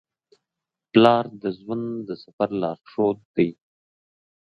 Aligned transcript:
پلار 0.91 1.25
د 1.41 1.43
ژوند 1.59 1.87
د 2.07 2.09
سفر 2.23 2.49
لارښود 2.61 3.19
دی. 3.35 3.49